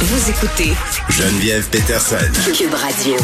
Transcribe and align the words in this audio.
Vous 0.00 0.30
écoutez 0.30 0.74
Geneviève 1.10 1.68
Peterson. 1.70 2.16
Cube 2.56 2.72
Radio. 2.72 3.16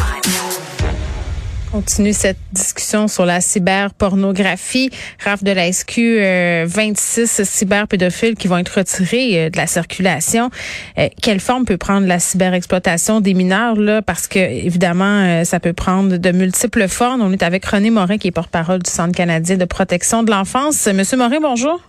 continue 1.70 2.12
cette 2.12 2.38
discussion 2.50 3.06
sur 3.06 3.24
la 3.24 3.40
cyberpornographie. 3.40 4.90
Raph 5.24 5.44
de 5.44 5.52
la 5.52 5.70
SQ, 5.72 5.98
euh, 5.98 6.64
26 6.66 7.44
cyberpédophiles 7.44 8.34
qui 8.34 8.48
vont 8.48 8.58
être 8.58 8.76
retirés 8.76 9.46
euh, 9.46 9.50
de 9.50 9.56
la 9.56 9.68
circulation. 9.68 10.50
Euh, 10.98 11.08
quelle 11.22 11.38
forme 11.38 11.64
peut 11.64 11.76
prendre 11.76 12.08
la 12.08 12.18
cyberexploitation 12.18 13.20
des 13.20 13.34
mineurs 13.34 13.76
là? 13.76 14.02
Parce 14.02 14.26
que 14.26 14.40
évidemment, 14.40 15.04
euh, 15.22 15.44
ça 15.44 15.60
peut 15.60 15.74
prendre 15.74 16.16
de 16.16 16.32
multiples 16.32 16.88
formes. 16.88 17.22
On 17.22 17.30
est 17.30 17.44
avec 17.44 17.64
René 17.64 17.90
Morin, 17.90 18.18
qui 18.18 18.26
est 18.26 18.32
porte-parole 18.32 18.82
du 18.82 18.90
Centre 18.90 19.14
canadien 19.14 19.56
de 19.56 19.64
protection 19.64 20.24
de 20.24 20.32
l'enfance. 20.32 20.88
Monsieur 20.88 21.18
Morin, 21.18 21.38
bonjour. 21.40 21.80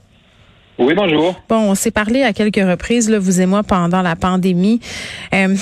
Oui, 0.77 0.93
bonjour. 0.93 1.39
Bon, 1.47 1.71
on 1.71 1.75
s'est 1.75 1.91
parlé 1.91 2.23
à 2.23 2.33
quelques 2.33 2.55
reprises, 2.55 3.09
là, 3.09 3.19
vous 3.19 3.39
et 3.41 3.45
moi, 3.45 3.63
pendant 3.63 4.01
la 4.01 4.15
pandémie. 4.15 4.81
Euh, 5.33 5.55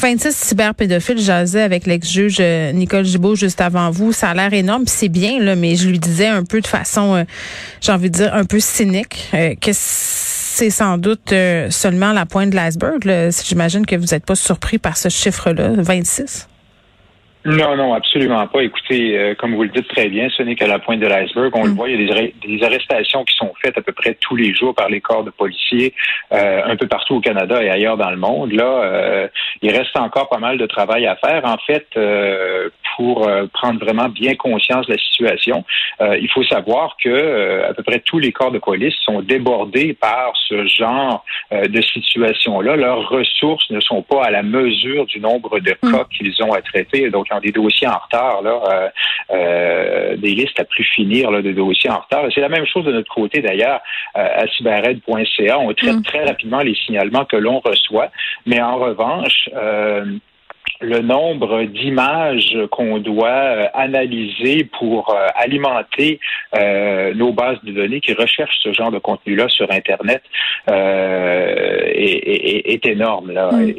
26 0.00 0.34
cyberpédophiles, 0.34 1.18
jasais 1.18 1.60
avec 1.60 1.86
l'ex-juge 1.86 2.38
euh, 2.40 2.72
Nicole 2.72 3.04
Gibault 3.04 3.34
juste 3.34 3.60
avant 3.60 3.90
vous. 3.90 4.12
Ça 4.12 4.30
a 4.30 4.34
l'air 4.34 4.52
énorme, 4.54 4.84
c'est 4.86 5.10
bien, 5.10 5.38
là, 5.38 5.54
mais 5.56 5.76
je 5.76 5.88
lui 5.88 5.98
disais 5.98 6.26
un 6.26 6.42
peu 6.44 6.60
de 6.60 6.66
façon, 6.66 7.14
euh, 7.16 7.24
j'ai 7.82 7.92
envie 7.92 8.10
de 8.10 8.16
dire, 8.16 8.34
un 8.34 8.44
peu 8.44 8.60
cynique, 8.60 9.28
euh, 9.34 9.54
que 9.60 9.72
c'est 9.72 10.70
sans 10.70 10.98
doute 10.98 11.32
euh, 11.32 11.70
seulement 11.70 12.12
la 12.12 12.26
pointe 12.26 12.50
de 12.50 12.56
l'iceberg. 12.56 13.30
J'imagine 13.44 13.84
que 13.84 13.94
vous 13.94 14.06
n'êtes 14.12 14.24
pas 14.24 14.34
surpris 14.34 14.78
par 14.78 14.96
ce 14.96 15.10
chiffre-là, 15.10 15.72
26. 15.76 16.48
Non, 17.46 17.74
non, 17.74 17.94
absolument 17.94 18.46
pas. 18.48 18.62
Écoutez, 18.62 19.18
euh, 19.18 19.34
comme 19.34 19.54
vous 19.54 19.62
le 19.62 19.70
dites 19.70 19.88
très 19.88 20.08
bien, 20.08 20.28
ce 20.28 20.42
n'est 20.42 20.54
qu'à 20.54 20.66
la 20.66 20.78
pointe 20.78 21.00
de 21.00 21.06
l'iceberg. 21.06 21.50
On 21.54 21.64
le 21.64 21.70
voit, 21.70 21.88
il 21.88 22.06
y 22.06 22.12
a 22.12 22.14
des, 22.14 22.62
arrestations 22.62 23.24
qui 23.24 23.34
sont 23.34 23.52
faites 23.62 23.78
à 23.78 23.80
peu 23.80 23.92
près 23.92 24.14
tous 24.20 24.36
les 24.36 24.52
jours 24.52 24.74
par 24.74 24.90
les 24.90 25.00
corps 25.00 25.24
de 25.24 25.30
policiers 25.30 25.94
euh, 26.32 26.60
un 26.66 26.76
peu 26.76 26.86
partout 26.86 27.14
au 27.14 27.20
Canada 27.20 27.62
et 27.62 27.70
ailleurs 27.70 27.96
dans 27.96 28.10
le 28.10 28.18
monde. 28.18 28.52
Là, 28.52 28.82
euh, 28.82 29.28
il 29.62 29.70
reste 29.74 29.96
encore 29.96 30.28
pas 30.28 30.38
mal 30.38 30.58
de 30.58 30.66
travail 30.66 31.06
à 31.06 31.16
faire. 31.16 31.46
En 31.46 31.56
fait, 31.66 31.86
euh, 31.96 32.68
pour 33.00 33.26
euh, 33.26 33.46
prendre 33.52 33.80
vraiment 33.80 34.10
bien 34.10 34.34
conscience 34.34 34.86
de 34.86 34.92
la 34.92 34.98
situation, 34.98 35.64
euh, 36.02 36.18
il 36.20 36.30
faut 36.30 36.44
savoir 36.44 36.96
que 37.02 37.08
euh, 37.08 37.70
à 37.70 37.72
peu 37.72 37.82
près 37.82 38.00
tous 38.00 38.18
les 38.18 38.30
corps 38.30 38.50
de 38.50 38.58
police 38.58 38.94
sont 39.04 39.22
débordés 39.22 39.94
par 39.94 40.32
ce 40.48 40.66
genre 40.66 41.24
de 41.50 41.80
situation-là. 41.80 42.76
Leurs 42.76 43.08
ressources 43.08 43.70
ne 43.70 43.80
sont 43.80 44.02
pas 44.02 44.24
à 44.24 44.30
la 44.30 44.42
mesure 44.42 45.06
du 45.06 45.18
nombre 45.18 45.60
de 45.60 45.72
cas 45.90 46.04
qu'ils 46.16 46.42
ont 46.42 46.52
à 46.52 46.60
traiter. 46.60 47.08
Donc, 47.10 47.26
ont 47.32 47.40
des 47.40 47.52
dossiers 47.52 47.86
en 47.88 47.98
retard, 47.98 48.42
là, 48.42 48.60
euh, 48.72 48.88
euh, 49.32 50.16
des 50.16 50.34
listes 50.34 50.58
à 50.60 50.64
plus 50.64 50.84
finir 50.84 51.30
là, 51.30 51.42
de 51.42 51.52
dossiers 51.52 51.90
en 51.90 51.98
retard. 52.00 52.24
C'est 52.34 52.40
la 52.40 52.48
même 52.48 52.66
chose 52.66 52.84
de 52.84 52.92
notre 52.92 53.12
côté, 53.12 53.40
d'ailleurs, 53.40 53.80
euh, 54.16 54.26
à 54.42 54.46
cyberred.ca. 54.48 55.58
On 55.58 55.72
traite 55.74 56.02
très 56.04 56.24
rapidement 56.24 56.60
les 56.60 56.74
signalements 56.74 57.24
que 57.24 57.36
l'on 57.36 57.60
reçoit, 57.60 58.10
mais 58.46 58.60
en 58.60 58.76
revanche, 58.76 59.48
euh, 59.54 60.04
le 60.82 61.00
nombre 61.00 61.64
d'images 61.64 62.56
qu'on 62.70 62.98
doit 62.98 63.68
analyser 63.74 64.64
pour 64.78 65.14
alimenter 65.34 66.20
euh, 66.56 67.12
nos 67.14 67.32
bases 67.32 67.62
de 67.64 67.72
données 67.72 68.00
qui 68.00 68.14
recherchent 68.14 68.58
ce 68.62 68.72
genre 68.72 68.90
de 68.90 68.98
contenu-là 68.98 69.48
sur 69.48 69.70
Internet 69.70 70.22
euh, 70.70 71.80
est, 71.86 72.28
est- 72.28 72.72
est 72.72 72.86
énorme. 72.86 73.30
Là. 73.32 73.50
Mm. 73.52 73.74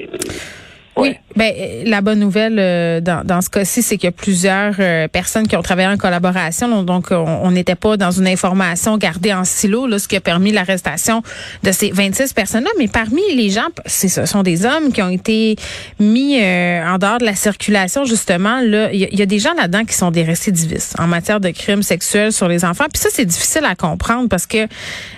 Oui, 0.97 1.15
ben 1.35 1.53
la 1.85 2.01
bonne 2.01 2.19
nouvelle 2.19 2.57
euh, 2.59 3.01
dans, 3.01 3.25
dans 3.25 3.41
ce 3.41 3.49
cas-ci, 3.49 3.81
c'est 3.81 3.97
qu'il 3.97 4.07
y 4.07 4.09
a 4.09 4.11
plusieurs 4.11 4.75
euh, 4.79 5.07
personnes 5.07 5.47
qui 5.47 5.55
ont 5.55 5.61
travaillé 5.61 5.87
en 5.87 5.97
collaboration. 5.97 6.83
Donc, 6.83 7.11
on 7.11 7.51
n'était 7.51 7.75
pas 7.75 7.97
dans 7.97 8.11
une 8.11 8.27
information 8.27 8.97
gardée 8.97 9.33
en 9.33 9.43
silo, 9.43 9.87
là, 9.87 9.99
ce 9.99 10.07
qui 10.07 10.15
a 10.15 10.21
permis 10.21 10.51
l'arrestation 10.51 11.21
de 11.63 11.71
ces 11.71 11.91
26 11.91 12.33
personnes-là. 12.33 12.69
Mais 12.77 12.87
parmi 12.87 13.21
les 13.35 13.49
gens, 13.49 13.67
ce 13.85 14.25
sont 14.25 14.43
des 14.43 14.65
hommes 14.65 14.91
qui 14.93 15.01
ont 15.01 15.09
été 15.09 15.55
mis 15.99 16.39
euh, 16.41 16.85
en 16.85 16.97
dehors 16.97 17.19
de 17.19 17.25
la 17.25 17.35
circulation, 17.35 18.05
justement. 18.05 18.59
Il 18.59 18.91
y, 18.93 19.15
y 19.15 19.21
a 19.21 19.25
des 19.25 19.39
gens 19.39 19.53
là-dedans 19.53 19.85
qui 19.85 19.95
sont 19.95 20.11
des 20.11 20.23
récidivistes 20.23 20.95
en 20.99 21.07
matière 21.07 21.39
de 21.39 21.49
crimes 21.49 21.83
sexuels 21.83 22.31
sur 22.31 22.47
les 22.47 22.65
enfants. 22.65 22.85
Puis 22.91 23.01
ça, 23.01 23.09
c'est 23.11 23.25
difficile 23.25 23.65
à 23.65 23.75
comprendre 23.75 24.29
parce 24.29 24.45
que 24.47 24.67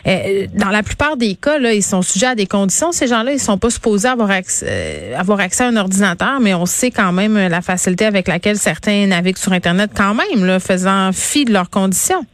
euh, 0.07 0.47
dans 0.53 0.69
la 0.69 0.83
plupart 0.83 1.17
des 1.17 1.35
cas, 1.35 1.57
là, 1.59 1.73
ils 1.73 1.83
sont 1.83 2.01
sujets 2.01 2.27
à 2.27 2.35
des 2.35 2.45
conditions. 2.45 2.91
Ces 2.91 3.07
gens-là, 3.07 3.31
ils 3.33 3.39
sont 3.39 3.57
pas 3.57 3.69
supposés 3.69 4.07
avoir 4.07 4.31
accès, 4.31 4.65
euh, 4.67 5.17
avoir 5.17 5.39
accès 5.39 5.63
à 5.63 5.67
un 5.67 5.75
ordinateur, 5.75 6.02
mais 6.41 6.53
on 6.53 6.65
sait 6.65 6.91
quand 6.91 7.11
même 7.11 7.37
euh, 7.37 7.49
la 7.49 7.61
facilité 7.61 8.05
avec 8.05 8.27
laquelle 8.27 8.57
certains 8.57 9.07
naviguent 9.07 9.37
sur 9.37 9.51
Internet 9.51 9.91
quand 9.95 10.13
même, 10.13 10.45
là, 10.45 10.59
faisant 10.59 11.11
fi 11.13 11.45
de 11.45 11.53
leurs 11.53 11.69
conditions. 11.69 12.25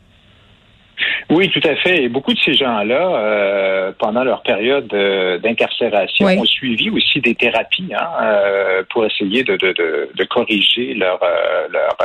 Oui, 1.29 1.49
tout 1.49 1.61
à 1.63 1.75
fait. 1.75 2.03
Et 2.03 2.09
beaucoup 2.09 2.33
de 2.33 2.39
ces 2.39 2.55
gens-là, 2.55 3.15
euh, 3.15 3.91
pendant 3.97 4.23
leur 4.23 4.41
période 4.41 4.91
euh, 4.93 5.37
d'incarcération, 5.37 6.25
Oui. 6.25 6.37
ont 6.37 6.45
suivi 6.45 6.89
aussi 6.89 7.21
des 7.21 7.35
thérapies 7.35 7.91
hein, 7.95 8.07
euh, 8.21 8.83
pour 8.89 9.05
essayer 9.05 9.43
de, 9.43 9.55
de, 9.55 9.71
de, 9.73 10.09
de 10.13 10.23
corriger 10.25 10.95
leur 10.95 11.19
euh, 11.23 11.67
leur 11.71 11.95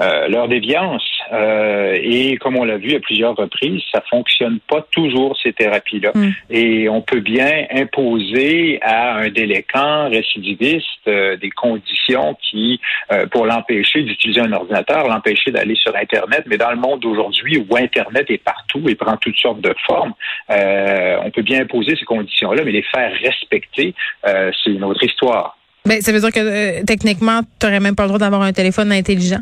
euh, 0.00 0.28
leur 0.28 0.48
déviance. 0.48 1.04
Euh, 1.32 1.96
et 2.02 2.36
comme 2.38 2.56
on 2.56 2.64
l'a 2.64 2.78
vu 2.78 2.94
à 2.94 3.00
plusieurs 3.00 3.36
reprises, 3.36 3.82
ça 3.92 4.02
fonctionne 4.08 4.58
pas 4.68 4.84
toujours 4.90 5.36
ces 5.42 5.52
thérapies-là. 5.52 6.12
Mm. 6.14 6.30
Et 6.50 6.88
on 6.88 7.02
peut 7.02 7.20
bien 7.20 7.66
imposer 7.70 8.78
à 8.82 9.16
un 9.16 9.28
délinquant 9.28 10.08
récidiviste 10.08 10.86
euh, 11.06 11.36
des 11.36 11.50
conditions 11.50 12.36
qui, 12.50 12.80
euh, 13.12 13.26
pour 13.26 13.46
l'empêcher 13.46 14.02
d'utiliser 14.02 14.40
un 14.40 14.52
ordinateur, 14.52 15.06
l'empêcher 15.08 15.50
d'aller 15.50 15.76
sur 15.76 15.94
Internet. 15.94 16.44
Mais 16.46 16.56
dans 16.56 16.70
le 16.70 16.78
monde 16.78 17.00
d'aujourd'hui 17.00 17.58
où 17.58 17.76
Internet 17.76 18.26
est 18.30 18.42
partout 18.42 18.88
et 18.88 18.94
prend 18.94 19.16
toutes 19.16 19.38
sortes 19.38 19.60
de 19.60 19.74
formes, 19.86 20.14
euh, 20.50 21.16
on 21.24 21.30
peut 21.30 21.42
bien 21.42 21.60
imposer 21.62 21.96
ces 21.96 22.04
conditions-là, 22.04 22.62
mais 22.64 22.72
les 22.72 22.82
faire 22.82 23.12
respecter, 23.22 23.94
euh, 24.26 24.50
c'est 24.62 24.70
une 24.70 24.84
autre 24.84 25.02
histoire. 25.04 25.56
Ben, 25.86 26.00
ça 26.00 26.12
veut 26.12 26.20
dire 26.20 26.32
que 26.32 26.40
euh, 26.40 26.82
techniquement, 26.86 27.40
tu 27.58 27.66
n'aurais 27.66 27.80
même 27.80 27.94
pas 27.94 28.02
le 28.04 28.08
droit 28.08 28.18
d'avoir 28.18 28.42
un 28.42 28.52
téléphone 28.52 28.92
intelligent. 28.92 29.40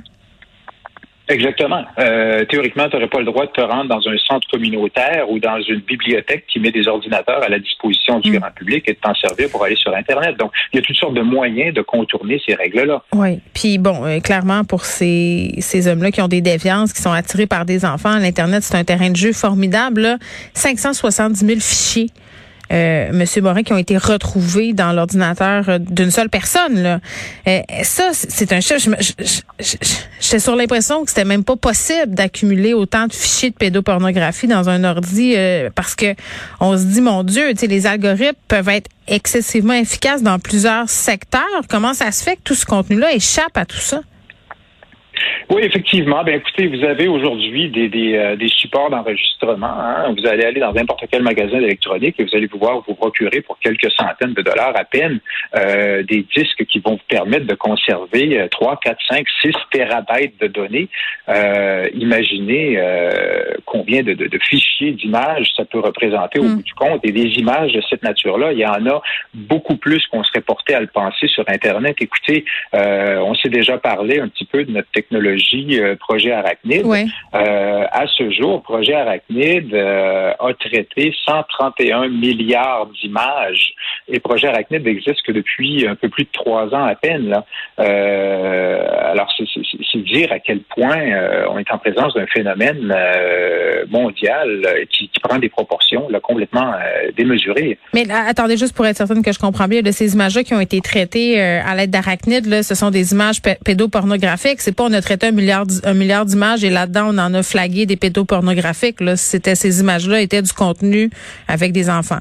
Exactement. 1.29 1.85
Euh, 1.99 2.45
théoriquement, 2.47 2.89
tu 2.89 2.97
n'aurais 2.97 3.09
pas 3.09 3.19
le 3.19 3.25
droit 3.27 3.47
de 3.47 3.51
te 3.51 3.61
rendre 3.61 3.89
dans 3.89 4.09
un 4.09 4.17
centre 4.27 4.49
communautaire 4.51 5.31
ou 5.31 5.39
dans 5.39 5.61
une 5.61 5.81
bibliothèque 5.81 6.45
qui 6.49 6.59
met 6.59 6.71
des 6.71 6.89
ordinateurs 6.89 7.43
à 7.43 7.49
la 7.49 7.59
disposition 7.59 8.21
du 8.21 8.31
Mm. 8.31 8.39
grand 8.39 8.51
public 8.53 8.85
et 8.89 8.93
de 8.93 8.99
t'en 8.99 9.15
servir 9.15 9.51
pour 9.51 9.65
aller 9.65 9.77
sur 9.77 9.95
Internet. 9.95 10.37
Donc, 10.39 10.53
il 10.73 10.77
y 10.77 10.79
a 10.79 10.83
toutes 10.83 10.97
sortes 10.97 11.15
de 11.15 11.23
moyens 11.23 11.75
de 11.75 11.83
contourner 11.83 12.41
ces 12.47 12.55
règles-là. 12.55 13.03
Oui. 13.15 13.41
Puis 13.55 13.79
bon, 13.79 14.05
euh, 14.07 14.21
clairement, 14.21 14.65
pour 14.65 14.85
ces, 14.85 15.55
ces 15.59 15.87
hommes-là 15.89 16.11
qui 16.11 16.21
ont 16.23 16.29
des 16.29 16.41
déviances, 16.41 16.93
qui 16.93 17.03
sont 17.03 17.13
attirés 17.13 17.47
par 17.47 17.65
des 17.65 17.85
enfants, 17.85 18.19
l'Internet, 18.19 18.63
c'est 18.63 18.77
un 18.77 18.85
terrain 18.85 19.11
de 19.11 19.17
jeu 19.17 19.33
formidable. 19.33 20.01
Là. 20.01 20.17
570 20.55 21.47
000 21.47 21.61
fichiers. 21.61 22.11
Euh, 22.73 23.11
Monsieur 23.13 23.43
Morin, 23.43 23.63
qui 23.63 23.73
ont 23.73 23.79
été 23.79 23.97
retrouvés 23.97 24.73
dans 24.73 24.93
l'ordinateur 24.93 25.69
euh, 25.69 25.79
d'une 25.79 26.11
seule 26.11 26.29
personne. 26.29 26.83
Là. 26.83 27.01
Euh, 27.47 27.61
ça, 27.83 28.11
c'est 28.13 28.53
un 28.53 28.61
chiffre. 28.61 28.91
J'étais 30.21 30.39
sur 30.39 30.57
l'impression 30.57 31.05
que 31.05 31.11
c'était 31.11 31.25
même 31.25 31.45
pas 31.45 31.57
possible 31.57 32.15
d'accumuler 32.15 32.75
autant 32.75 33.07
de 33.07 33.13
fichiers 33.13 33.51
de 33.51 33.55
pédopornographie 33.55 34.47
dans 34.47 34.69
un 34.69 34.85
ordi 34.85 35.35
euh, 35.37 35.71
parce 35.75 35.95
que 35.95 36.15
on 36.61 36.77
se 36.77 36.85
dit, 36.85 37.01
mon 37.01 37.23
Dieu, 37.23 37.53
les 37.61 37.87
algorithmes 37.87 38.37
peuvent 38.49 38.69
être 38.69 38.91
excessivement 39.07 39.75
efficaces 39.75 40.23
dans 40.23 40.39
plusieurs 40.39 40.89
secteurs. 40.89 41.43
Comment 41.69 41.95
ça 41.95 42.13
se 42.13 42.23
fait 42.23 42.37
que 42.37 42.43
tout 42.45 42.55
ce 42.55 42.67
contenu-là 42.67 43.15
échappe 43.15 43.57
à 43.57 43.65
tout 43.65 43.79
ça? 43.79 44.01
Oui, 45.51 45.63
effectivement. 45.63 46.23
Ben, 46.25 46.37
écoutez, 46.37 46.67
vous 46.67 46.85
avez 46.85 47.09
aujourd'hui 47.09 47.71
des, 47.71 47.89
des, 47.89 48.15
euh, 48.17 48.37
des 48.37 48.49
supports 48.49 48.91
d'enregistrement. 48.91 49.67
hein. 49.67 50.15
Vous 50.17 50.27
allez 50.27 50.45
aller 50.45 50.61
dans 50.61 50.73
n'importe 50.73 51.05
quel 51.11 51.23
magasin 51.23 51.59
d'électronique 51.59 52.17
et 52.19 52.25
vous 52.25 52.35
allez 52.37 52.49
pouvoir 52.49 52.83
vous 52.87 52.95
procurer 52.95 53.41
pour 53.41 53.59
quelques 53.59 53.91
centaines 53.93 54.35
de 54.35 54.43
dollars 54.43 54.73
à 54.77 54.85
peine 54.85 55.21
euh, 55.57 56.03
des 56.03 56.27
disques 56.37 56.65
qui 56.67 56.81
vont 56.81 56.93
vous 56.93 57.01
permettre 57.09 57.47
de 57.47 57.55
conserver 57.55 58.41
euh, 58.41 58.49
3, 58.49 58.79
4, 58.83 58.99
5, 59.09 59.27
6 59.43 59.53
terabytes 59.71 60.41
de 60.41 60.47
données. 60.49 60.89
Euh, 61.29 61.89
imaginez 61.95 62.77
euh, 62.79 63.43
combien 63.65 64.03
de, 64.03 64.13
de, 64.15 64.27
de 64.27 64.39
fichiers 64.39 64.93
d'images 64.93 65.51
ça 65.57 65.65
peut 65.65 65.81
représenter 65.81 66.39
au 66.41 66.45
Mm. 66.45 66.57
bout 66.57 66.63
du 66.63 66.75
compte. 66.75 67.01
Et 67.05 67.13
des 67.13 67.29
images 67.39 67.73
de 67.73 67.81
cette 67.89 68.03
nature-là, 68.03 68.53
il 68.53 68.59
y 68.59 68.67
en 68.67 68.87
a 68.87 69.03
beaucoup 69.35 69.77
plus 69.77 70.07
qu'on 70.07 70.23
serait 70.25 70.41
porté 70.41 70.75
à 70.75 70.81
le 70.81 70.87
penser 70.87 71.27
sur 71.29 71.45
Internet. 71.49 71.97
Écoutez, 72.01 72.45
euh, 72.75 73.19
on 73.19 73.35
s'est 73.35 73.49
déjà 73.51 73.77
parlé 73.79 74.21
un 74.21 74.29
petit 74.29 74.45
peu 74.45 74.65
de 74.65 74.71
notre 74.73 74.89
technologie 74.91 75.08
euh, 75.13 75.97
Projet 75.97 76.33
Arachnid. 76.33 76.83
Oui. 76.85 77.07
Euh, 77.35 77.85
à 77.91 78.07
ce 78.07 78.31
jour, 78.31 78.63
Projet 78.63 78.95
Arachnid 78.95 79.73
euh, 79.75 80.33
a 80.39 80.53
traité 80.55 81.15
131 81.27 82.09
milliards 82.09 82.87
d'images 83.01 83.73
et 84.09 84.21
Projet 84.21 84.49
Arachnid 84.49 84.85
n'existe 84.85 85.23
que 85.23 85.33
depuis 85.33 85.87
un 85.87 85.95
peu 85.95 86.09
plus 86.09 86.25
de 86.25 86.31
trois 86.33 86.67
ans 86.75 86.85
à 86.85 86.95
peine. 86.95 87.29
Là. 87.29 87.45
Alors, 89.11 89.31
c'est- 89.37 89.49
dire 89.99 90.31
à 90.33 90.39
quel 90.39 90.61
point 90.61 90.97
on 91.51 91.59
est 91.59 91.71
en 91.73 91.79
présence 91.79 92.15
d'un 92.15 92.27
phénomène 92.27 92.95
mondial 93.91 94.65
qui, 94.91 95.09
qui 95.09 95.21
prend 95.21 95.39
des 95.39 95.49
proportions 95.49 96.09
là, 96.09 96.21
complètement 96.21 96.73
démesurées. 97.17 97.79
Mais 97.95 98.05
là, 98.05 98.25
attendez 98.29 98.57
juste 98.57 98.75
pour 98.77 98.87
être 98.87 98.97
certaine 98.97 99.23
que 99.23 99.33
je 99.33 99.39
comprends 99.39 99.67
bien, 99.67 99.83
de 99.83 99.91
ces 99.91 100.15
images-là 100.15 100.45
qui 100.45 100.55
ont 100.55 100.61
été 100.61 100.81
traitées 100.81 101.41
à 101.41 101.75
l'aide 101.75 101.91
d'arachnides, 101.91 102.47
là, 102.47 102.63
ce 102.63 102.75
sont 102.75 102.91
des 102.91 103.13
images 103.13 103.43
pé- 103.43 103.57
pédopornographiques. 103.65 104.61
C'est 104.61 104.75
pas 104.77 104.85
on 104.85 104.93
a 104.93 104.98
traité 105.01 105.27
un 105.27 105.31
milliard, 105.33 105.67
d'i- 105.67 105.81
un 105.85 105.95
milliard 105.95 106.25
d'images 106.27 106.65
et 106.65 106.71
là-dedans 106.71 107.11
on 107.15 107.19
en 107.19 107.33
a 107.35 107.43
flagué 107.43 107.87
des 107.87 107.97
pédopornographiques. 107.97 109.01
Là, 109.01 109.17
c'était 109.17 109.55
ces 109.55 109.81
images-là 109.81 110.21
étaient 110.21 110.43
du 110.43 110.53
contenu 110.53 111.11
avec 111.47 111.73
des 111.73 111.89
enfants. 111.91 112.21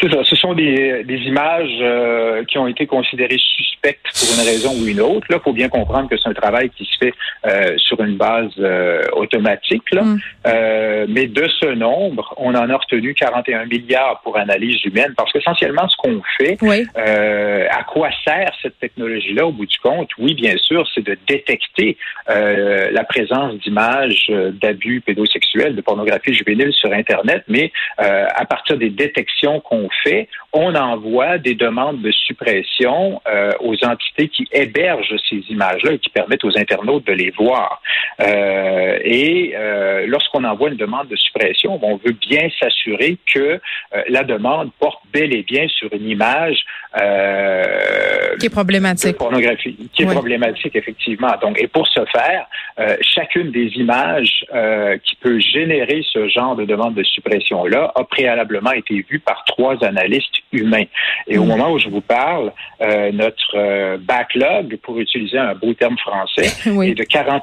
C'est 0.00 0.10
ça. 0.10 0.22
Ce 0.24 0.36
sont 0.36 0.54
des, 0.54 1.04
des 1.04 1.18
images 1.22 1.78
euh, 1.80 2.44
qui 2.44 2.58
ont 2.58 2.66
été 2.66 2.86
considérées 2.86 3.38
suspectes 3.38 4.06
pour 4.18 4.28
une 4.34 4.46
raison 4.46 4.72
ou 4.80 4.86
une 4.86 5.00
autre. 5.00 5.26
Là, 5.30 5.40
faut 5.42 5.52
bien 5.52 5.68
comprendre 5.68 6.08
que 6.08 6.16
c'est 6.16 6.28
un 6.28 6.34
travail 6.34 6.70
qui 6.70 6.84
se 6.84 6.98
fait 6.98 7.14
euh, 7.46 7.74
sur 7.76 8.00
une 8.00 8.16
base 8.16 8.52
euh, 8.58 9.02
automatique. 9.12 9.82
Là. 9.92 10.02
Mm. 10.02 10.18
mais 11.08 11.26
de 11.26 11.46
ce 11.60 11.66
nombre, 11.66 12.34
on 12.36 12.54
en 12.54 12.68
a 12.70 12.76
retenu 12.76 13.14
41 13.14 13.66
milliards 13.66 14.20
pour 14.22 14.36
analyse 14.36 14.84
humaine, 14.84 15.14
parce 15.16 15.32
qu'essentiellement, 15.32 15.88
ce 15.88 15.96
qu'on 15.96 16.22
fait, 16.38 16.58
à 17.70 17.84
quoi 17.84 18.10
sert 18.24 18.50
cette 18.62 18.78
technologie-là 18.78 19.46
au 19.46 19.52
bout 19.52 19.66
du 19.66 19.78
compte? 19.78 20.10
Oui, 20.18 20.34
bien 20.34 20.56
sûr, 20.56 20.88
c'est 20.94 21.04
de 21.04 21.16
détecter 21.26 21.96
la 22.26 23.04
présence 23.04 23.54
d'images 23.60 24.30
d'abus 24.60 25.00
pédosexuels, 25.00 25.74
de 25.74 25.80
pornographie 25.80 26.34
juvénile 26.34 26.72
sur 26.72 26.92
Internet, 26.92 27.44
mais 27.48 27.72
à 27.98 28.44
partir 28.44 28.76
des 28.76 28.90
détections 28.90 29.60
qu'on 29.68 29.88
fait, 30.02 30.28
on 30.54 30.74
envoie 30.74 31.36
des 31.36 31.54
demandes 31.54 32.00
de 32.00 32.10
suppression 32.10 33.20
euh, 33.28 33.52
aux 33.60 33.76
entités 33.84 34.28
qui 34.28 34.48
hébergent 34.50 35.14
ces 35.28 35.42
images-là 35.50 35.92
et 35.92 35.98
qui 35.98 36.08
permettent 36.08 36.44
aux 36.44 36.56
internautes 36.56 37.06
de 37.06 37.12
les 37.12 37.30
voir. 37.32 37.82
Euh, 38.20 38.98
et 39.04 39.52
euh, 39.54 40.06
lorsqu'on 40.06 40.44
envoie 40.44 40.70
une 40.70 40.76
demande 40.76 41.08
de 41.08 41.16
suppression, 41.16 41.78
on 41.82 41.96
veut 41.96 42.16
bien 42.28 42.48
s'assurer 42.58 43.18
que 43.32 43.60
la 44.08 44.24
demande 44.24 44.70
porte 44.80 45.00
bel 45.12 45.34
et 45.34 45.42
bien 45.42 45.68
sur 45.68 45.92
une 45.92 46.08
image 46.08 46.64
qui 48.40 48.46
est 48.46 48.50
problématique. 48.50 49.16
pornographie, 49.16 49.76
qui 49.92 50.02
est 50.02 50.06
problématique 50.06 50.74
effectivement. 50.74 51.34
Donc, 51.42 51.60
et 51.60 51.68
pour 51.68 51.86
ce 51.88 52.00
faire, 52.06 52.46
chacune 53.02 53.50
des 53.50 53.66
images 53.76 54.44
qui 55.04 55.14
peut 55.16 55.38
générer 55.38 56.02
ce 56.18 56.28
genre 56.28 56.56
de 56.56 56.64
demande 56.64 56.94
de 56.94 57.02
suppression 57.02 57.64
là 57.66 57.92
a 57.94 58.04
préalablement 58.04 58.72
été 58.72 59.04
vue 59.08 59.20
par 59.20 59.44
trois 59.44 59.82
analystes 59.84 60.38
humains. 60.52 60.84
Et 61.26 61.38
au 61.38 61.44
mm. 61.44 61.48
moment 61.48 61.72
où 61.72 61.78
je 61.78 61.88
vous 61.88 62.00
parle, 62.00 62.52
euh, 62.80 63.12
notre 63.12 63.56
euh, 63.56 63.98
backlog, 64.00 64.78
pour 64.82 64.98
utiliser 64.98 65.38
un 65.38 65.54
beau 65.54 65.74
terme 65.74 65.98
français, 65.98 66.50
est 66.66 66.94
de 66.94 67.04
41 67.04 67.40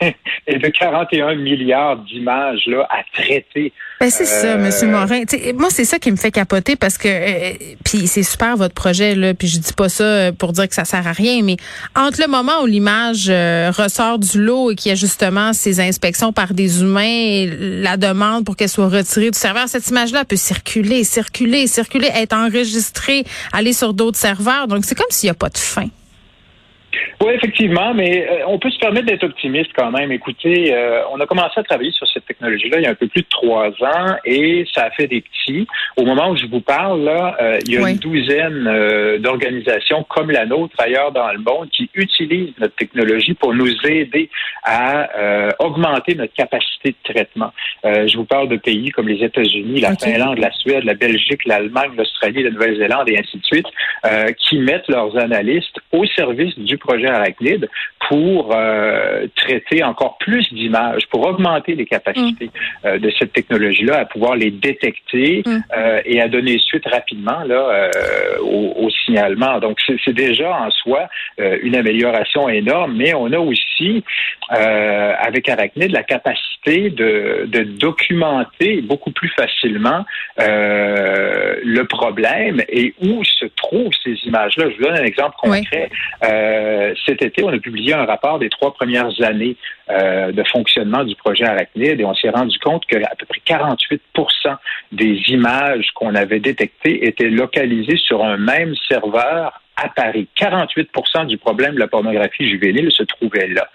et 0.46 0.58
de 0.58 0.68
41 0.68 1.36
milliards 1.36 1.96
d'images 1.98 2.64
là 2.66 2.86
à 2.90 3.02
traiter. 3.12 3.72
Ben 4.00 4.10
c'est 4.10 4.26
ça, 4.26 4.48
euh, 4.48 4.58
Monsieur 4.58 4.88
Morin. 4.88 5.22
moi, 5.54 5.70
c'est 5.70 5.84
ça 5.84 5.98
qui 5.98 6.10
me 6.10 6.16
fait 6.16 6.30
capoter 6.30 6.76
parce 6.76 6.98
que 6.98 7.08
euh, 7.08 7.52
puis 7.84 8.06
c'est 8.06 8.22
super 8.22 8.56
votre 8.56 8.74
projet 8.74 9.14
là. 9.14 9.32
Puis 9.32 9.48
je 9.48 9.58
dis 9.58 9.72
pas 9.72 9.88
ça 9.88 10.32
pour 10.32 10.52
dire 10.52 10.68
que 10.68 10.74
ça 10.74 10.84
sert 10.84 11.06
à 11.06 11.12
rien, 11.12 11.42
mais 11.42 11.56
entre 11.94 12.20
le 12.20 12.28
moment 12.28 12.62
où 12.62 12.66
l'image 12.66 13.26
euh, 13.28 13.70
ressort 13.70 14.18
du 14.18 14.42
lot 14.42 14.70
et 14.70 14.74
qu'il 14.74 14.90
y 14.90 14.92
a 14.92 14.96
justement 14.96 15.52
ces 15.52 15.80
inspections 15.80 16.32
par 16.32 16.52
des 16.52 16.82
humains, 16.82 17.02
et 17.04 17.50
la 17.58 17.96
demande 17.96 18.44
pour 18.44 18.56
qu'elle 18.56 18.68
soit 18.68 18.88
retirée 18.88 19.30
du 19.30 19.38
serveur, 19.38 19.68
cette 19.68 19.88
image-là 19.88 20.24
peut 20.24 20.36
circuler, 20.36 21.04
circuler, 21.04 21.66
circuler, 21.66 22.10
être 22.14 22.34
enregistrée, 22.34 23.24
aller 23.52 23.72
sur 23.72 23.94
d'autres 23.94 24.18
serveurs. 24.18 24.68
Donc 24.68 24.84
c'est 24.84 24.94
comme 24.94 25.06
s'il 25.10 25.28
n'y 25.28 25.32
a 25.32 25.34
pas 25.34 25.48
de 25.48 25.58
fin. 25.58 25.88
Oui, 27.18 27.32
effectivement, 27.32 27.94
mais 27.94 28.28
euh, 28.28 28.44
on 28.46 28.58
peut 28.58 28.70
se 28.70 28.78
permettre 28.78 29.06
d'être 29.06 29.24
optimiste 29.24 29.70
quand 29.74 29.90
même. 29.90 30.12
Écoutez, 30.12 30.74
euh, 30.74 31.00
on 31.10 31.18
a 31.18 31.26
commencé 31.26 31.58
à 31.58 31.62
travailler 31.62 31.90
sur 31.92 32.06
cette 32.08 32.26
technologie-là 32.26 32.78
il 32.78 32.84
y 32.84 32.86
a 32.86 32.90
un 32.90 32.94
peu 32.94 33.08
plus 33.08 33.22
de 33.22 33.28
trois 33.30 33.68
ans 33.68 34.16
et 34.26 34.66
ça 34.74 34.84
a 34.84 34.90
fait 34.90 35.06
des 35.06 35.22
petits. 35.22 35.66
Au 35.96 36.04
moment 36.04 36.30
où 36.30 36.36
je 36.36 36.44
vous 36.46 36.60
parle, 36.60 37.04
là, 37.04 37.36
euh, 37.40 37.58
il 37.64 37.72
y 37.72 37.78
a 37.78 37.88
une 37.88 37.96
douzaine 37.96 39.18
d'organisations 39.18 40.04
comme 40.04 40.30
la 40.30 40.44
nôtre 40.44 40.76
ailleurs 40.78 41.10
dans 41.10 41.32
le 41.32 41.38
monde 41.38 41.70
qui 41.70 41.88
utilisent 41.94 42.52
notre 42.58 42.76
technologie 42.76 43.32
pour 43.32 43.54
nous 43.54 43.72
aider 43.84 44.28
à 44.62 45.08
augmenter 45.60 46.14
notre 46.16 46.34
capacité 46.34 46.90
de 46.90 47.12
traitement. 47.12 47.52
je 47.84 48.16
vous 48.16 48.24
parle 48.24 48.48
de 48.48 48.56
pays 48.56 48.90
comme 48.90 49.08
les 49.08 49.24
États-Unis, 49.24 49.80
la 49.80 49.96
Finlande, 49.96 50.38
la 50.38 50.52
Suède, 50.52 50.84
la 50.84 50.94
Belgique, 50.94 51.44
l'Allemagne, 51.46 51.92
l'Australie, 51.96 52.42
la 52.42 52.50
Nouvelle-Zélande 52.50 53.08
et 53.08 53.18
ainsi 53.18 53.38
de 53.38 53.44
suite, 53.44 53.66
qui 54.38 54.58
mettent 54.58 54.88
leurs 54.88 55.16
analystes 55.16 55.78
au 55.92 56.04
service 56.06 56.58
du 56.58 56.76
projet 56.76 57.05
Arachnid 57.06 57.68
pour 58.08 58.54
euh, 58.54 59.26
traiter 59.34 59.82
encore 59.82 60.16
plus 60.18 60.52
d'images, 60.52 61.02
pour 61.10 61.26
augmenter 61.26 61.74
les 61.74 61.86
capacités 61.86 62.46
mm. 62.46 62.86
euh, 62.86 62.98
de 62.98 63.10
cette 63.18 63.32
technologie-là, 63.32 64.00
à 64.00 64.04
pouvoir 64.04 64.36
les 64.36 64.50
détecter 64.50 65.42
mm. 65.44 65.58
euh, 65.76 66.00
et 66.04 66.20
à 66.20 66.28
donner 66.28 66.58
suite 66.58 66.86
rapidement 66.86 67.42
là 67.44 67.90
au, 68.42 68.74
au, 68.76 68.90
signalement. 68.90 69.58
Donc 69.58 69.78
c'est 69.86 70.12
déjà 70.12 70.52
en 70.52 70.70
soi 70.70 71.08
une 71.38 71.76
amélioration 71.76 72.48
énorme, 72.48 72.94
mais 72.96 73.14
on 73.14 73.32
a 73.32 73.38
aussi 73.38 73.75
avec 74.48 75.48
Arachnid 75.48 75.90
la 75.90 76.02
capacité 76.02 76.90
de, 76.90 77.46
de 77.46 77.62
documenter 77.62 78.80
beaucoup 78.82 79.10
plus 79.10 79.28
facilement 79.30 80.04
le 80.38 81.82
problème 81.84 82.62
et 82.68 82.94
où 83.00 83.24
se 83.24 83.46
trouvent 83.46 83.92
ces 84.02 84.14
images-là. 84.26 84.70
Je 84.70 84.76
vous 84.76 84.82
donne 84.82 84.96
un 84.96 85.04
exemple 85.04 85.36
concret. 85.38 85.90
Euh, 86.24 86.94
cet 87.04 87.22
été, 87.22 87.42
on 87.44 87.48
a 87.48 87.58
publié 87.58 87.94
un 87.94 88.04
rapport 88.04 88.38
des 88.38 88.48
trois 88.48 88.72
premières 88.74 89.10
années 89.22 89.56
euh, 89.90 90.32
de 90.32 90.42
fonctionnement 90.44 91.04
du 91.04 91.14
projet 91.16 91.44
Arachnid 91.44 92.00
et 92.00 92.04
on 92.04 92.14
s'est 92.14 92.30
rendu 92.30 92.58
compte 92.58 92.84
que 92.86 92.96
à 92.96 93.14
peu 93.18 93.26
près 93.26 93.40
48% 93.46 94.56
des 94.92 95.20
images 95.28 95.90
qu'on 95.94 96.14
avait 96.14 96.40
détectées 96.40 97.06
étaient 97.06 97.30
localisées 97.30 97.98
sur 97.98 98.24
un 98.24 98.36
même 98.36 98.74
serveur 98.88 99.60
à 99.76 99.88
Paris. 99.88 100.28
48 100.36 100.90
du 101.26 101.38
problème 101.38 101.74
de 101.74 101.80
la 101.80 101.88
pornographie 101.88 102.48
juvénile 102.48 102.90
se 102.90 103.02
trouvait 103.02 103.48
là. 103.48 103.68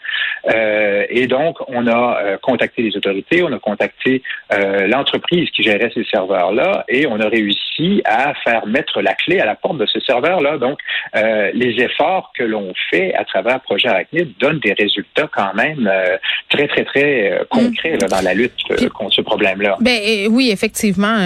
Euh, 0.54 1.06
et 1.10 1.28
donc, 1.28 1.58
on 1.68 1.88
a 1.88 2.22
euh, 2.24 2.38
contacté 2.42 2.82
les 2.82 2.98
autorités, 2.98 3.44
on 3.44 3.52
a 3.54 3.60
contacté 3.60 4.24
euh, 4.54 4.88
l'entreprise 4.88 5.50
qui 5.52 5.64
gérait 5.64 5.92
ces 5.94 6.04
serveurs-là 6.06 6.86
et 6.88 7.06
on 7.06 7.20
a 7.20 7.28
réussi 7.28 7.71
à 8.06 8.34
faire 8.44 8.66
mettre 8.68 9.02
la 9.02 9.14
clé 9.14 9.40
à 9.40 9.46
la 9.46 9.56
porte 9.56 9.78
de 9.78 9.86
ce 9.86 10.00
serveur-là. 10.00 10.58
Donc, 10.58 10.80
les 11.14 11.76
efforts 11.80 12.32
que 12.38 12.44
l'on 12.44 12.74
fait 12.90 13.14
à 13.16 13.26
travers 13.26 13.60
Projet 13.62 13.90
Arachnid 13.90 14.34
donnent 14.40 14.60
des 14.60 14.74
résultats 14.74 15.30
quand 15.32 15.54
même 15.54 15.90
très, 16.50 16.68
très, 16.68 16.86
très 16.86 17.42
concrets 17.50 17.98
dans 17.98 18.22
la 18.22 18.34
lutte 18.34 18.54
contre 18.94 19.14
ce 19.14 19.22
problème-là. 19.22 19.78
Ben 19.82 20.28
oui, 20.30 20.50
effectivement, 20.52 21.18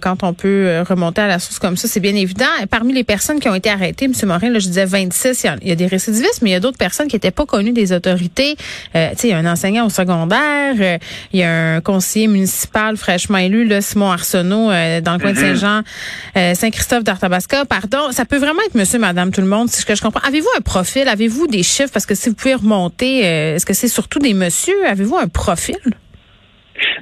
quand 0.00 0.22
on 0.22 0.34
peut 0.34 0.82
remonter 0.88 1.22
à 1.22 1.28
la 1.28 1.38
source 1.38 1.58
comme 1.58 1.76
ça, 1.76 1.88
c'est 1.88 2.00
bien 2.00 2.14
évident. 2.14 2.46
Parmi 2.70 2.92
les 2.92 3.04
personnes 3.04 3.40
qui 3.40 3.48
ont 3.48 3.54
été 3.54 3.70
arrêtées, 3.70 4.06
M. 4.06 4.12
Morin, 4.24 4.50
là, 4.50 4.58
je 4.58 4.66
disais 4.66 4.84
26, 4.84 5.46
il 5.62 5.68
y, 5.68 5.72
a, 5.72 5.74
des 5.74 5.86
récidivistes, 5.86 6.42
mais 6.42 6.50
il 6.50 6.52
y 6.52 6.56
a 6.56 6.60
d'autres 6.60 6.78
personnes 6.78 7.08
qui 7.08 7.16
n'étaient 7.16 7.30
pas 7.30 7.46
connues 7.46 7.72
des 7.72 7.92
autorités. 7.92 8.56
Euh, 8.94 9.10
tu 9.10 9.16
sais, 9.16 9.28
il 9.28 9.30
y 9.30 9.34
a 9.34 9.38
un 9.38 9.46
enseignant 9.46 9.86
au 9.86 9.90
secondaire, 9.90 10.74
euh, 10.80 10.98
il 11.32 11.40
y 11.40 11.42
a 11.42 11.74
un 11.74 11.80
conseiller 11.80 12.28
municipal 12.28 12.96
fraîchement 12.96 13.38
élu, 13.38 13.66
là, 13.66 13.80
Simon 13.80 14.10
Arsenault, 14.10 14.70
euh, 14.70 15.00
dans 15.00 15.14
le 15.14 15.18
coin 15.18 15.32
de 15.32 15.38
mm-hmm. 15.38 15.82
Saint-Jean, 16.34 16.54
Saint-Christophe 16.54 17.04
d'Arthabasca. 17.04 17.64
Pardon, 17.64 18.10
ça 18.12 18.24
peut 18.24 18.38
vraiment 18.38 18.60
être 18.66 18.74
monsieur, 18.74 18.98
madame, 18.98 19.32
tout 19.32 19.40
le 19.40 19.46
monde, 19.46 19.68
c'est 19.68 19.80
ce 19.80 19.86
que 19.86 19.94
je 19.94 20.02
comprends. 20.02 20.26
Avez-vous 20.26 20.48
un 20.56 20.60
profil? 20.60 21.08
Avez-vous 21.08 21.46
des 21.46 21.62
chiffres? 21.62 21.90
Parce 21.92 22.06
que 22.06 22.14
si 22.14 22.28
vous 22.28 22.34
pouvez 22.34 22.54
remonter, 22.54 23.20
est-ce 23.20 23.66
que 23.66 23.74
c'est 23.74 23.88
surtout 23.88 24.18
des 24.18 24.34
messieurs? 24.34 24.86
Avez-vous 24.86 25.16
un 25.16 25.28
profil? 25.28 25.76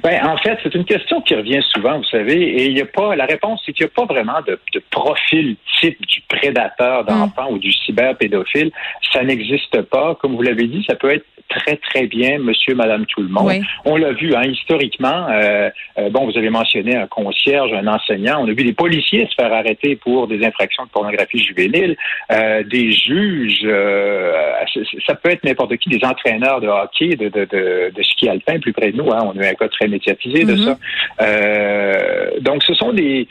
Ben, 0.03 0.25
en 0.25 0.37
fait, 0.37 0.57
c'est 0.63 0.73
une 0.75 0.85
question 0.85 1.21
qui 1.21 1.35
revient 1.35 1.61
souvent, 1.73 1.97
vous 1.97 2.05
savez, 2.05 2.41
et 2.41 2.65
il 2.67 2.77
y 2.77 2.81
a 2.81 2.85
pas. 2.85 3.15
La 3.15 3.25
réponse, 3.25 3.61
c'est 3.65 3.73
qu'il 3.73 3.85
n'y 3.85 3.91
a 3.91 3.93
pas 3.95 4.11
vraiment 4.11 4.41
de, 4.45 4.59
de, 4.73 4.83
profil 4.89 5.55
type 5.79 5.99
du 6.07 6.21
prédateur 6.27 7.05
d'enfants 7.05 7.51
mm. 7.51 7.53
ou 7.53 7.59
du 7.59 7.71
cyberpédophile. 7.71 8.71
Ça 9.13 9.23
n'existe 9.23 9.81
pas. 9.83 10.15
Comme 10.15 10.35
vous 10.35 10.41
l'avez 10.41 10.67
dit, 10.67 10.83
ça 10.87 10.95
peut 10.95 11.11
être 11.11 11.25
très, 11.49 11.77
très 11.77 12.07
bien 12.07 12.39
monsieur, 12.39 12.75
madame, 12.75 13.05
tout 13.05 13.21
le 13.21 13.27
monde. 13.27 13.51
On 13.85 13.97
l'a 13.97 14.13
vu, 14.13 14.33
hein, 14.35 14.43
historiquement. 14.45 15.27
Euh, 15.29 15.69
euh, 15.97 16.09
bon, 16.09 16.25
vous 16.25 16.37
avez 16.37 16.49
mentionné 16.49 16.95
un 16.95 17.07
concierge, 17.07 17.73
un 17.73 17.87
enseignant. 17.87 18.41
On 18.41 18.47
a 18.47 18.53
vu 18.53 18.63
des 18.63 18.73
policiers 18.73 19.27
se 19.27 19.35
faire 19.35 19.51
arrêter 19.51 19.95
pour 19.95 20.27
des 20.27 20.45
infractions 20.45 20.85
de 20.85 20.89
pornographie 20.89 21.43
juvénile, 21.43 21.97
euh, 22.31 22.63
des 22.63 22.91
juges. 22.91 23.67
ça 25.05 25.15
peut 25.15 25.31
être 25.31 25.43
n'importe 25.43 25.75
qui, 25.77 25.89
des 25.89 26.05
entraîneurs 26.05 26.61
de 26.61 26.67
hockey, 26.67 27.15
de, 27.15 27.29
de, 27.29 27.45
de, 27.45 27.91
de 27.95 28.03
ski 28.03 28.29
alpin 28.29 28.59
plus 28.59 28.73
près 28.73 28.91
de 28.91 28.97
nous. 28.97 29.11
Hein, 29.11 29.31
on 29.33 29.39
a 29.39 29.43
eu 29.43 29.49
un 29.49 29.53
cas 29.53 29.67
très 29.67 29.87
médiatisé 29.87 30.43
de 30.45 30.55
mm-hmm. 30.55 30.77
ça. 31.19 32.39
donc, 32.41 32.63
ce 32.63 32.73
sont 32.73 32.93
des 32.93 33.27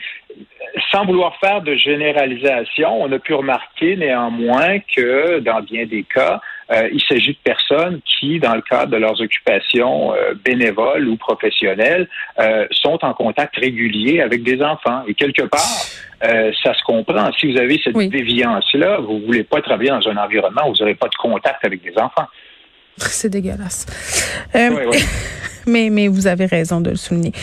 sans 0.91 1.05
vouloir 1.05 1.35
faire 1.37 1.61
de 1.61 1.75
généralisation, 1.75 3.01
on 3.01 3.11
a 3.11 3.19
pu 3.19 3.33
remarquer 3.33 3.95
néanmoins 3.95 4.79
que 4.95 5.39
dans 5.39 5.61
bien 5.61 5.85
des 5.85 6.03
cas, 6.03 6.41
euh, 6.71 6.89
il 6.91 7.01
s'agit 7.01 7.31
de 7.31 7.39
personnes 7.43 7.99
qui, 8.05 8.39
dans 8.39 8.53
le 8.53 8.61
cadre 8.61 8.91
de 8.91 8.97
leurs 8.97 9.19
occupations 9.19 10.13
euh, 10.13 10.33
bénévoles 10.43 11.07
ou 11.07 11.17
professionnelles, 11.17 12.07
euh, 12.39 12.67
sont 12.71 12.99
en 13.03 13.13
contact 13.13 13.55
régulier 13.55 14.21
avec 14.21 14.43
des 14.43 14.61
enfants. 14.61 15.03
Et 15.07 15.13
quelque 15.13 15.43
part, 15.43 15.85
ça 16.21 16.73
se 16.73 16.83
comprend. 16.83 17.31
Si 17.39 17.51
vous 17.51 17.57
avez 17.57 17.79
cette 17.83 17.95
déviance-là, 17.95 18.99
vous 18.99 19.19
ne 19.19 19.25
voulez 19.25 19.43
pas 19.43 19.61
travailler 19.61 19.89
dans 19.89 20.07
un 20.09 20.17
environnement 20.17 20.67
où 20.67 20.73
vous 20.73 20.79
n'aurez 20.79 20.95
pas 20.95 21.07
de 21.07 21.15
contact 21.15 21.63
avec 21.65 21.81
des 21.81 21.97
enfants. 21.97 22.27
C'est 22.97 23.29
dégueulasse. 23.29 23.85
mais, 25.69 25.89
mais 25.89 26.07
vous 26.07 26.27
avez 26.27 26.45
raison 26.45 26.81
de 26.81 26.91
le 26.91 26.95
souligner. 26.95 27.33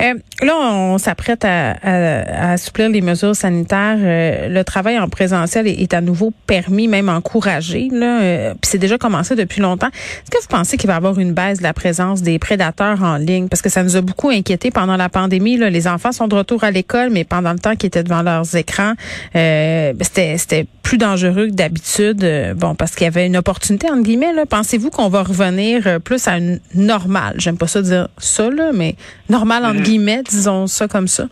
Euh, 0.00 0.14
là, 0.42 0.54
on 0.56 0.98
s'apprête 0.98 1.44
à, 1.44 1.72
à, 1.82 2.52
assouplir 2.52 2.88
les 2.88 3.00
mesures 3.00 3.36
sanitaires. 3.36 3.98
Euh, 3.98 4.48
le 4.48 4.64
travail 4.64 4.98
en 4.98 5.08
présentiel 5.08 5.66
est, 5.66 5.94
à 5.94 6.00
nouveau 6.00 6.32
permis, 6.46 6.88
même 6.88 7.08
encouragé. 7.08 7.88
Là, 7.92 8.22
euh, 8.22 8.50
puis 8.52 8.70
c'est 8.70 8.78
déjà 8.78 8.98
commencé 8.98 9.36
depuis 9.36 9.60
longtemps. 9.60 9.88
Est-ce 9.88 10.30
que 10.30 10.42
vous 10.42 10.48
pensez 10.48 10.76
qu'il 10.76 10.88
va 10.88 10.94
y 10.94 10.96
avoir 10.96 11.18
une 11.18 11.32
baisse 11.32 11.58
de 11.58 11.62
la 11.62 11.72
présence 11.72 12.22
des 12.22 12.38
prédateurs 12.38 13.02
en 13.02 13.16
ligne? 13.16 13.48
Parce 13.48 13.62
que 13.62 13.68
ça 13.68 13.82
nous 13.82 13.96
a 13.96 14.00
beaucoup 14.00 14.30
inquiété 14.30 14.70
pendant 14.70 14.96
la 14.96 15.08
pandémie. 15.08 15.56
Là. 15.56 15.70
Les 15.70 15.86
enfants 15.86 16.12
sont 16.12 16.28
de 16.28 16.34
retour 16.34 16.64
à 16.64 16.70
l'école, 16.70 17.10
mais 17.10 17.24
pendant 17.24 17.52
le 17.52 17.58
temps 17.58 17.76
qu'ils 17.76 17.88
étaient 17.88 18.02
devant 18.02 18.22
leurs 18.22 18.56
écrans, 18.56 18.94
euh, 19.36 19.92
c'était, 20.00 20.36
c'était 20.38 20.66
plus 20.82 20.98
dangereux 20.98 21.46
que 21.46 21.54
d'habitude. 21.54 22.54
bon, 22.56 22.74
parce 22.74 22.96
qu'il 22.96 23.04
y 23.04 23.08
avait 23.08 23.26
une 23.26 23.36
opportunité, 23.36 23.88
entre 23.88 24.02
guillemets. 24.02 24.32
Pensez-vous 24.48 24.90
qu'on 24.90 25.08
va 25.08 25.22
revenir 25.22 26.00
plus 26.00 26.26
à 26.26 26.38
une 26.38 26.58
normale? 26.74 27.36
Pas 27.62 27.68
ça 27.68 27.80
dire 27.80 28.08
ça, 28.18 28.50
là, 28.50 28.72
mais 28.74 28.96
normale, 29.28 29.64
entre 29.64 29.76
mm-hmm. 29.76 29.82
guillemets, 29.82 30.22
disons 30.24 30.66
ça 30.66 30.88
comme 30.88 31.06
ça 31.06 31.28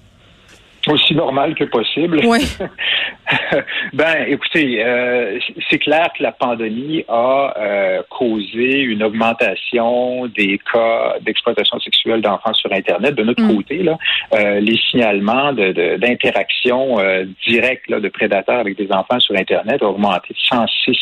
aussi 0.88 1.14
normal 1.14 1.54
que 1.54 1.64
possible. 1.64 2.20
Oui. 2.24 2.40
ben, 3.92 4.24
écoutez, 4.26 4.84
euh, 4.84 5.38
c'est 5.68 5.78
clair 5.78 6.08
que 6.16 6.22
la 6.22 6.32
pandémie 6.32 7.04
a 7.08 7.54
euh, 7.56 8.02
causé 8.08 8.80
une 8.80 9.02
augmentation 9.02 10.26
des 10.26 10.60
cas 10.72 11.14
d'exploitation 11.20 11.78
sexuelle 11.80 12.22
d'enfants 12.22 12.54
sur 12.54 12.72
Internet. 12.72 13.14
De 13.14 13.22
notre 13.22 13.42
mm. 13.42 13.56
côté, 13.56 13.82
là, 13.82 13.98
euh, 14.34 14.60
les 14.60 14.76
signalements 14.90 15.52
d'interaction 15.52 16.96
de, 16.96 17.28
directe 17.46 17.90
de 17.90 18.08
prédateurs 18.08 18.60
avec 18.60 18.76
des 18.76 18.90
enfants 18.92 19.20
sur 19.20 19.36
Internet 19.36 19.82
ont 19.82 19.90
augmenté 19.90 20.34
de 20.34 20.38
106 20.38 20.96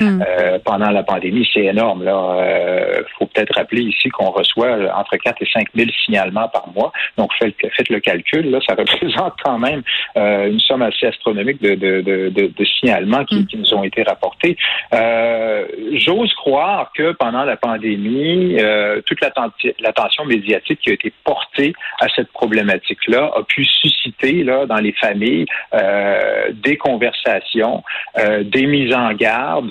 mm. 0.00 0.22
pendant 0.64 0.90
la 0.90 1.02
pandémie. 1.02 1.48
C'est 1.52 1.64
énorme. 1.64 2.02
Il 2.02 3.04
faut 3.18 3.26
peut-être 3.26 3.54
rappeler 3.56 3.82
ici 3.82 4.08
qu'on 4.10 4.30
reçoit 4.30 4.76
entre 4.94 5.16
4 5.16 5.42
et 5.42 5.48
5 5.52 5.68
000 5.74 5.90
signalements 6.04 6.48
par 6.48 6.68
mois. 6.74 6.92
Donc, 7.16 7.30
faites, 7.38 7.54
faites 7.76 7.88
le 7.88 8.00
calcul. 8.00 8.50
Là, 8.50 8.58
ça 8.66 8.74
représente 8.74 9.34
quand 9.42 9.58
même 9.58 9.82
une 10.16 10.60
somme 10.60 10.82
assez 10.82 11.06
astronomique 11.06 11.29
de, 11.60 11.74
de, 11.74 12.28
de, 12.28 12.64
qui, 13.24 13.40
mm. 13.40 13.46
qui, 13.46 13.56
nous 13.56 13.74
ont 13.74 13.84
été 13.84 14.02
rapportés. 14.02 14.56
Euh, 14.94 15.66
J'ose 15.94 16.32
croire 16.34 16.92
que 16.94 17.12
pendant 17.12 17.44
la 17.44 17.56
pandémie, 17.56 18.56
euh, 18.60 19.00
toute 19.02 19.20
l'attention 19.20 20.24
médiatique 20.24 20.80
qui 20.80 20.90
a 20.90 20.92
été 20.94 21.12
portée 21.24 21.72
à 22.00 22.06
cette 22.14 22.30
problématique-là 22.32 23.30
a 23.36 23.42
pu 23.42 23.64
susciter 23.64 24.44
là, 24.44 24.66
dans 24.66 24.76
les 24.76 24.92
familles 24.92 25.46
euh, 25.74 26.50
des 26.52 26.76
conversations, 26.76 27.82
des 28.16 28.66
mises 28.66 28.94
en 28.94 29.12
garde 29.12 29.70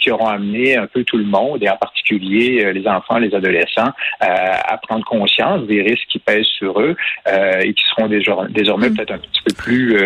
qui 0.00 0.10
auront 0.10 0.28
amené 0.28 0.76
un 0.76 0.86
peu 0.86 1.04
tout 1.04 1.16
le 1.16 1.24
monde, 1.24 1.62
et 1.62 1.68
en 1.68 1.76
particulier 1.76 2.72
les 2.72 2.86
enfants, 2.86 3.18
les 3.18 3.34
adolescents, 3.34 3.90
à 4.20 4.76
prendre 4.78 5.04
conscience 5.04 5.66
des 5.66 5.82
risques 5.82 6.06
qui 6.08 6.18
pèsent 6.18 6.46
sur 6.46 6.80
eux 6.80 6.96
et 7.62 7.72
qui 7.74 7.84
seront 7.90 8.08
désormais 8.08 8.90
mm. 8.90 8.96
peut-être 8.96 9.12
un 9.12 9.18
petit 9.18 9.42
peu 9.44 9.54
plus 9.54 9.96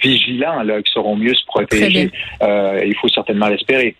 vigilants 0.00 0.19
vigilants, 0.26 0.62
là, 0.62 0.82
qui 0.82 0.92
sauront 0.92 1.16
mieux 1.16 1.34
se 1.34 1.44
protéger. 1.46 2.10
Euh, 2.42 2.80
il 2.84 2.94
faut 3.00 3.08
certainement 3.08 3.48
l'espérer. 3.48 3.96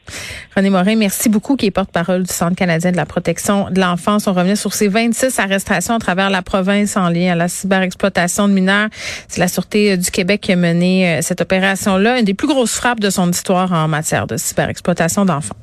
René 0.56 0.70
Morin, 0.70 0.96
merci 0.96 1.28
beaucoup, 1.28 1.56
qui 1.56 1.66
est 1.66 1.70
porte-parole 1.70 2.22
du 2.22 2.32
Centre 2.32 2.56
canadien 2.56 2.92
de 2.92 2.96
la 2.96 3.06
protection 3.06 3.70
de 3.70 3.80
l'enfance. 3.80 4.26
On 4.26 4.32
revient 4.32 4.56
sur 4.56 4.72
ces 4.72 4.88
26 4.88 5.38
arrestations 5.38 5.94
à 5.94 5.98
travers 5.98 6.30
la 6.30 6.42
province 6.42 6.96
en 6.96 7.08
lien 7.08 7.32
à 7.32 7.36
la 7.36 7.48
cyberexploitation 7.48 8.48
de 8.48 8.52
mineurs. 8.52 8.88
C'est 9.28 9.40
la 9.40 9.48
Sûreté 9.48 9.96
du 9.96 10.10
Québec 10.10 10.40
qui 10.42 10.52
a 10.52 10.56
mené 10.56 11.08
euh, 11.08 11.22
cette 11.22 11.40
opération-là, 11.40 12.18
une 12.18 12.24
des 12.24 12.34
plus 12.34 12.48
grosses 12.48 12.76
frappes 12.76 13.00
de 13.00 13.10
son 13.10 13.30
histoire 13.30 13.72
en 13.72 13.88
matière 13.88 14.26
de 14.26 14.36
cyberexploitation 14.36 15.24
d'enfants. 15.24 15.56